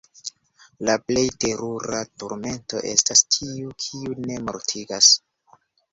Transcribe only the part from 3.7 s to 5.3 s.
kiu ne mortigas!